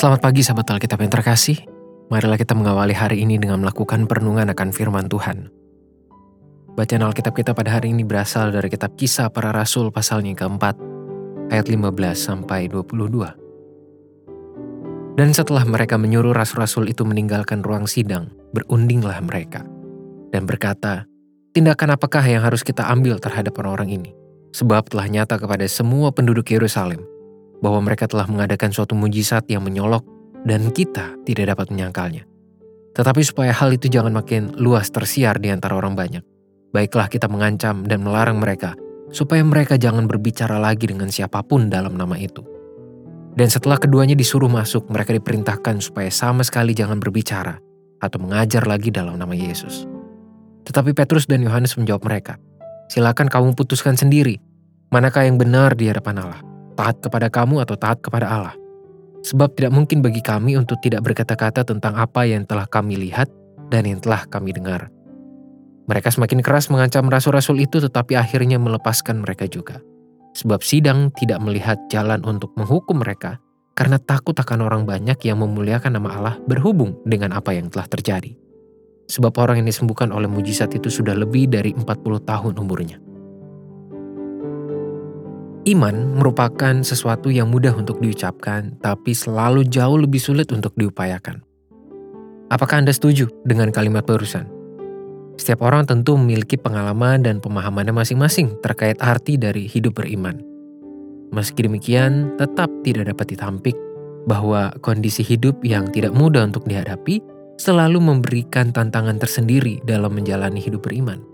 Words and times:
Selamat 0.00 0.24
pagi 0.24 0.40
sahabat 0.40 0.64
Alkitab 0.64 1.04
yang 1.04 1.12
terkasih. 1.12 1.60
Marilah 2.08 2.40
kita 2.40 2.56
mengawali 2.56 2.96
hari 2.96 3.20
ini 3.20 3.36
dengan 3.36 3.60
melakukan 3.60 4.08
perenungan 4.08 4.48
akan 4.48 4.72
firman 4.72 5.12
Tuhan. 5.12 5.52
Bacaan 6.72 7.04
Alkitab 7.04 7.36
kita 7.36 7.52
pada 7.52 7.76
hari 7.76 7.92
ini 7.92 8.00
berasal 8.00 8.48
dari 8.48 8.72
kitab 8.72 8.96
kisah 8.96 9.28
para 9.28 9.52
rasul 9.52 9.92
pasalnya 9.92 10.32
keempat, 10.32 10.80
ayat 11.52 11.68
15 11.68 12.16
sampai 12.16 12.72
22. 12.72 15.20
Dan 15.20 15.36
setelah 15.36 15.68
mereka 15.68 16.00
menyuruh 16.00 16.32
rasul-rasul 16.32 16.88
itu 16.88 17.04
meninggalkan 17.04 17.60
ruang 17.60 17.84
sidang, 17.84 18.32
berundinglah 18.56 19.20
mereka. 19.20 19.68
Dan 20.32 20.48
berkata, 20.48 21.04
tindakan 21.52 22.00
apakah 22.00 22.24
yang 22.24 22.40
harus 22.40 22.64
kita 22.64 22.88
ambil 22.88 23.20
terhadap 23.20 23.52
orang-orang 23.60 24.00
ini? 24.00 24.16
Sebab 24.56 24.88
telah 24.88 25.12
nyata 25.12 25.36
kepada 25.36 25.68
semua 25.68 26.08
penduduk 26.08 26.48
Yerusalem 26.48 27.09
bahwa 27.60 27.84
mereka 27.84 28.08
telah 28.08 28.26
mengadakan 28.26 28.72
suatu 28.72 28.96
mujizat 28.96 29.46
yang 29.52 29.64
menyolok 29.64 30.04
dan 30.44 30.72
kita 30.72 31.16
tidak 31.28 31.56
dapat 31.56 31.72
menyangkalnya. 31.72 32.24
Tetapi 32.96 33.22
supaya 33.22 33.54
hal 33.54 33.70
itu 33.70 33.86
jangan 33.86 34.16
makin 34.16 34.50
luas 34.58 34.90
tersiar 34.90 35.38
di 35.38 35.52
antara 35.52 35.78
orang 35.78 35.94
banyak, 35.94 36.24
baiklah 36.74 37.06
kita 37.06 37.30
mengancam 37.30 37.86
dan 37.86 38.02
melarang 38.02 38.42
mereka 38.42 38.74
supaya 39.14 39.44
mereka 39.46 39.78
jangan 39.78 40.10
berbicara 40.10 40.58
lagi 40.58 40.90
dengan 40.90 41.12
siapa 41.12 41.44
pun 41.46 41.70
dalam 41.70 41.94
nama 41.94 42.18
itu. 42.18 42.42
Dan 43.30 43.46
setelah 43.46 43.78
keduanya 43.78 44.18
disuruh 44.18 44.50
masuk, 44.50 44.90
mereka 44.90 45.14
diperintahkan 45.14 45.78
supaya 45.78 46.10
sama 46.10 46.42
sekali 46.42 46.74
jangan 46.74 46.98
berbicara 46.98 47.62
atau 48.02 48.18
mengajar 48.18 48.66
lagi 48.66 48.90
dalam 48.90 49.14
nama 49.14 49.30
Yesus. 49.30 49.86
Tetapi 50.66 50.90
Petrus 50.98 51.30
dan 51.30 51.46
Yohanes 51.46 51.78
menjawab 51.78 52.02
mereka, 52.02 52.34
Silakan 52.90 53.30
kamu 53.30 53.54
putuskan 53.54 53.94
sendiri, 53.94 54.42
manakah 54.90 55.22
yang 55.22 55.38
benar 55.38 55.78
di 55.78 55.86
hadapan 55.86 56.26
Allah 56.26 56.42
taat 56.80 56.96
kepada 57.04 57.28
kamu 57.28 57.60
atau 57.60 57.76
taat 57.76 58.00
kepada 58.00 58.24
Allah. 58.24 58.56
Sebab 59.20 59.52
tidak 59.52 59.76
mungkin 59.76 60.00
bagi 60.00 60.24
kami 60.24 60.56
untuk 60.56 60.80
tidak 60.80 61.04
berkata-kata 61.04 61.68
tentang 61.68 61.92
apa 62.00 62.24
yang 62.24 62.48
telah 62.48 62.64
kami 62.64 62.96
lihat 62.96 63.28
dan 63.68 63.84
yang 63.84 64.00
telah 64.00 64.24
kami 64.32 64.56
dengar. 64.56 64.88
Mereka 65.84 66.08
semakin 66.08 66.40
keras 66.40 66.72
mengancam 66.72 67.04
rasul-rasul 67.12 67.60
itu 67.60 67.84
tetapi 67.84 68.16
akhirnya 68.16 68.56
melepaskan 68.56 69.20
mereka 69.20 69.44
juga. 69.44 69.84
Sebab 70.32 70.64
sidang 70.64 71.12
tidak 71.20 71.42
melihat 71.44 71.76
jalan 71.92 72.24
untuk 72.24 72.54
menghukum 72.56 73.04
mereka 73.04 73.36
karena 73.76 74.00
takut 74.00 74.32
akan 74.38 74.64
orang 74.64 74.82
banyak 74.88 75.18
yang 75.26 75.42
memuliakan 75.42 76.00
nama 76.00 76.08
Allah 76.16 76.34
berhubung 76.48 76.96
dengan 77.04 77.36
apa 77.36 77.52
yang 77.52 77.68
telah 77.68 77.90
terjadi. 77.90 78.32
Sebab 79.10 79.34
orang 79.42 79.60
yang 79.60 79.68
disembuhkan 79.68 80.14
oleh 80.14 80.30
mujizat 80.30 80.70
itu 80.72 80.86
sudah 80.86 81.18
lebih 81.18 81.50
dari 81.50 81.74
40 81.74 81.82
tahun 82.22 82.54
umurnya. 82.56 83.09
Iman 85.68 86.16
merupakan 86.16 86.80
sesuatu 86.80 87.28
yang 87.28 87.52
mudah 87.52 87.76
untuk 87.76 88.00
diucapkan, 88.00 88.80
tapi 88.80 89.12
selalu 89.12 89.68
jauh 89.68 90.00
lebih 90.00 90.16
sulit 90.16 90.48
untuk 90.56 90.72
diupayakan. 90.72 91.44
Apakah 92.48 92.80
Anda 92.80 92.96
setuju 92.96 93.28
dengan 93.44 93.68
kalimat 93.68 94.08
barusan? 94.08 94.48
Setiap 95.36 95.60
orang 95.60 95.84
tentu 95.84 96.16
memiliki 96.16 96.56
pengalaman 96.56 97.24
dan 97.24 97.44
pemahamannya 97.44 97.92
masing-masing 97.92 98.56
terkait 98.64 98.96
arti 99.04 99.36
dari 99.36 99.68
hidup 99.68 100.00
beriman. 100.00 100.40
Meski 101.30 101.68
demikian, 101.68 102.34
tetap 102.40 102.72
tidak 102.80 103.12
dapat 103.12 103.36
ditampik 103.36 103.76
bahwa 104.24 104.72
kondisi 104.80 105.20
hidup 105.20 105.60
yang 105.60 105.88
tidak 105.92 106.16
mudah 106.16 106.44
untuk 106.44 106.64
dihadapi 106.66 107.20
selalu 107.60 108.00
memberikan 108.00 108.72
tantangan 108.72 109.20
tersendiri 109.20 109.78
dalam 109.84 110.16
menjalani 110.16 110.58
hidup 110.58 110.88
beriman. 110.88 111.29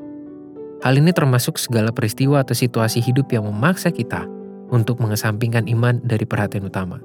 Hal 0.85 1.01
ini 1.01 1.09
termasuk 1.15 1.57
segala 1.57 1.89
peristiwa 1.89 2.45
atau 2.45 2.53
situasi 2.53 3.01
hidup 3.01 3.33
yang 3.33 3.49
memaksa 3.49 3.89
kita 3.89 4.29
untuk 4.69 5.01
mengesampingkan 5.01 5.65
iman 5.73 6.03
dari 6.05 6.29
perhatian 6.29 6.69
utama. 6.69 7.01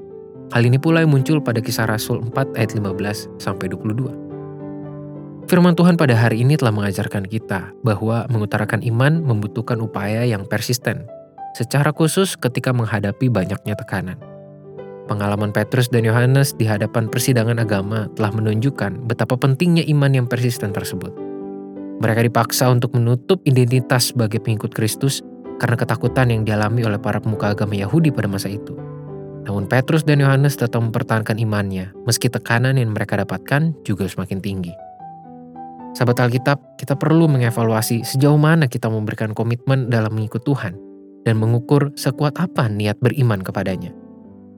Hal 0.52 0.68
ini 0.68 0.76
pula 0.76 1.00
yang 1.00 1.16
muncul 1.16 1.40
pada 1.40 1.64
kisah 1.64 1.88
Rasul 1.88 2.20
4 2.20 2.60
ayat 2.60 2.76
15 2.76 3.40
sampai 3.40 3.72
22. 3.72 5.48
Firman 5.48 5.76
Tuhan 5.76 5.96
pada 5.96 6.12
hari 6.12 6.44
ini 6.44 6.60
telah 6.60 6.76
mengajarkan 6.76 7.24
kita 7.28 7.72
bahwa 7.84 8.28
mengutarakan 8.28 8.84
iman 8.84 9.24
membutuhkan 9.24 9.80
upaya 9.80 10.28
yang 10.28 10.44
persisten, 10.44 11.08
secara 11.56 11.96
khusus 11.96 12.36
ketika 12.36 12.76
menghadapi 12.76 13.32
banyaknya 13.32 13.76
tekanan. 13.80 14.20
Pengalaman 15.08 15.52
Petrus 15.52 15.88
dan 15.92 16.08
Yohanes 16.08 16.56
di 16.56 16.68
hadapan 16.68 17.08
persidangan 17.08 17.60
agama 17.60 18.08
telah 18.16 18.32
menunjukkan 18.32 19.08
betapa 19.08 19.36
pentingnya 19.40 19.84
iman 19.92 20.12
yang 20.12 20.28
persisten 20.28 20.72
tersebut. 20.72 21.31
Mereka 22.02 22.26
dipaksa 22.26 22.66
untuk 22.74 22.98
menutup 22.98 23.46
identitas 23.46 24.10
sebagai 24.10 24.42
pengikut 24.42 24.74
Kristus 24.74 25.22
karena 25.62 25.78
ketakutan 25.78 26.34
yang 26.34 26.42
dialami 26.42 26.82
oleh 26.82 26.98
para 26.98 27.22
pemuka 27.22 27.54
agama 27.54 27.78
Yahudi 27.78 28.10
pada 28.10 28.26
masa 28.26 28.50
itu. 28.50 28.74
Namun 29.46 29.70
Petrus 29.70 30.02
dan 30.02 30.18
Yohanes 30.18 30.58
tetap 30.58 30.82
mempertahankan 30.82 31.38
imannya, 31.38 31.94
meski 32.10 32.26
tekanan 32.26 32.82
yang 32.82 32.98
mereka 32.98 33.22
dapatkan 33.22 33.78
juga 33.86 34.10
semakin 34.10 34.42
tinggi. 34.42 34.74
Sahabat 35.94 36.26
Alkitab, 36.26 36.58
kita 36.82 36.98
perlu 36.98 37.30
mengevaluasi 37.30 38.02
sejauh 38.02 38.42
mana 38.42 38.66
kita 38.66 38.90
memberikan 38.90 39.38
komitmen 39.38 39.94
dalam 39.94 40.18
mengikut 40.18 40.42
Tuhan 40.42 40.74
dan 41.22 41.38
mengukur 41.38 41.94
sekuat 41.94 42.42
apa 42.42 42.66
niat 42.66 42.98
beriman 42.98 43.46
kepadanya. 43.46 43.94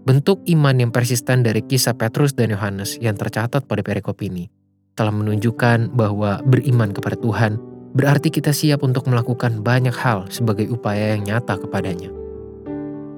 Bentuk 0.08 0.40
iman 0.48 0.80
yang 0.80 0.96
persisten 0.96 1.44
dari 1.44 1.60
kisah 1.60 2.00
Petrus 2.00 2.32
dan 2.32 2.56
Yohanes 2.56 2.96
yang 3.04 3.20
tercatat 3.20 3.68
pada 3.68 3.84
perikop 3.84 4.24
ini 4.24 4.63
telah 4.94 5.14
menunjukkan 5.14 5.94
bahwa 5.98 6.42
beriman 6.46 6.94
kepada 6.94 7.18
Tuhan 7.18 7.58
berarti 7.94 8.30
kita 8.34 8.54
siap 8.54 8.82
untuk 8.86 9.10
melakukan 9.10 9.62
banyak 9.62 9.94
hal 9.94 10.30
sebagai 10.30 10.70
upaya 10.70 11.18
yang 11.18 11.26
nyata 11.26 11.58
kepadanya. 11.62 12.10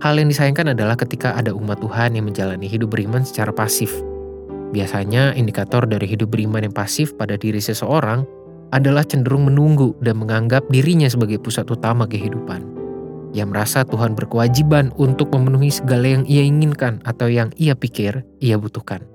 Hal 0.03 0.19
yang 0.19 0.27
disayangkan 0.27 0.75
adalah 0.75 0.99
ketika 0.99 1.33
ada 1.35 1.55
umat 1.55 1.79
Tuhan 1.79 2.19
yang 2.19 2.27
menjalani 2.27 2.67
hidup 2.67 2.91
beriman 2.91 3.23
secara 3.23 3.55
pasif. 3.55 3.91
Biasanya 4.75 5.31
indikator 5.39 5.87
dari 5.87 6.03
hidup 6.03 6.35
beriman 6.35 6.67
yang 6.67 6.75
pasif 6.75 7.15
pada 7.15 7.39
diri 7.39 7.63
seseorang 7.63 8.27
adalah 8.75 9.07
cenderung 9.07 9.47
menunggu 9.47 9.95
dan 10.03 10.19
menganggap 10.19 10.67
dirinya 10.67 11.07
sebagai 11.07 11.39
pusat 11.39 11.63
utama 11.71 12.03
kehidupan. 12.03 12.75
Ia 13.31 13.47
merasa 13.47 13.87
Tuhan 13.87 14.15
berkewajiban 14.15 14.91
untuk 14.95 15.31
memenuhi 15.31 15.71
segala 15.71 16.07
yang 16.19 16.23
ia 16.27 16.43
inginkan 16.43 16.99
atau 17.07 17.31
yang 17.31 17.51
ia 17.55 17.75
pikir 17.75 18.23
ia 18.43 18.59
butuhkan. 18.59 19.14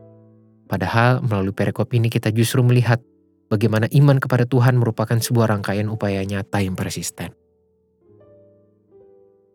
Padahal 0.70 1.18
melalui 1.18 1.50
perikop 1.50 1.90
ini 1.90 2.06
kita 2.06 2.30
justru 2.30 2.62
melihat 2.62 3.02
bagaimana 3.50 3.90
iman 3.90 4.22
kepada 4.22 4.46
Tuhan 4.46 4.78
merupakan 4.78 5.18
sebuah 5.18 5.50
rangkaian 5.50 5.90
upaya 5.90 6.22
nyata 6.22 6.62
yang 6.62 6.78
persisten. 6.78 7.34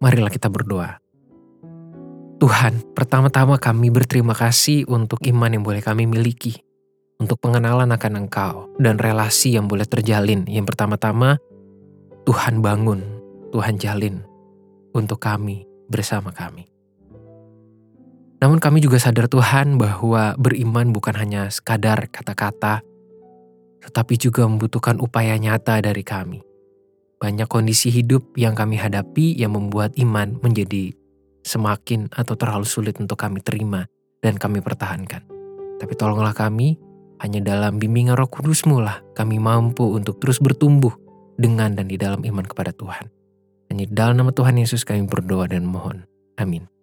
Marilah 0.04 0.28
kita 0.28 0.52
berdoa. 0.52 1.00
Tuhan, 2.36 2.84
pertama-tama 2.92 3.56
kami 3.56 3.88
berterima 3.96 4.36
kasih 4.36 4.84
untuk 4.92 5.24
iman 5.24 5.56
yang 5.56 5.64
boleh 5.64 5.80
kami 5.80 6.04
miliki, 6.04 6.60
untuk 7.16 7.40
pengenalan 7.40 7.88
akan 7.96 8.28
Engkau, 8.28 8.68
dan 8.76 9.00
relasi 9.00 9.56
yang 9.56 9.72
boleh 9.72 9.88
terjalin. 9.88 10.44
Yang 10.52 10.76
pertama-tama, 10.76 11.40
Tuhan 12.28 12.60
bangun, 12.60 13.00
Tuhan 13.56 13.80
jalin 13.80 14.20
untuk 14.92 15.24
kami 15.24 15.64
bersama 15.88 16.36
kami. 16.36 16.75
Namun 18.44 18.60
kami 18.60 18.84
juga 18.84 19.00
sadar 19.00 19.32
Tuhan 19.32 19.80
bahwa 19.80 20.36
beriman 20.36 20.92
bukan 20.92 21.16
hanya 21.16 21.48
sekadar 21.48 22.12
kata-kata, 22.12 22.84
tetapi 23.86 24.14
juga 24.20 24.44
membutuhkan 24.44 25.00
upaya 25.00 25.40
nyata 25.40 25.80
dari 25.80 26.04
kami. 26.04 26.44
Banyak 27.16 27.48
kondisi 27.48 27.88
hidup 27.90 28.36
yang 28.36 28.54
kami 28.54 28.76
hadapi 28.76 29.40
yang 29.40 29.56
membuat 29.56 29.96
iman 29.96 30.36
menjadi 30.44 30.92
semakin 31.48 32.12
atau 32.12 32.36
terlalu 32.36 32.68
sulit 32.68 33.00
untuk 33.00 33.16
kami 33.16 33.40
terima 33.40 33.88
dan 34.20 34.36
kami 34.36 34.60
pertahankan. 34.60 35.24
Tapi 35.80 35.94
tolonglah 35.96 36.36
kami, 36.36 36.76
hanya 37.24 37.40
dalam 37.40 37.80
bimbingan 37.80 38.20
roh 38.20 38.28
kudusmu 38.28 38.84
lah 38.84 39.00
kami 39.16 39.40
mampu 39.40 39.88
untuk 39.96 40.20
terus 40.20 40.44
bertumbuh 40.44 40.92
dengan 41.40 41.72
dan 41.72 41.88
di 41.88 41.96
dalam 41.96 42.20
iman 42.20 42.44
kepada 42.44 42.76
Tuhan. 42.76 43.08
Hanya 43.72 43.86
dalam 43.90 44.20
nama 44.20 44.36
Tuhan 44.36 44.60
Yesus 44.60 44.84
kami 44.84 45.08
berdoa 45.08 45.48
dan 45.48 45.64
mohon. 45.64 46.04
Amin. 46.36 46.75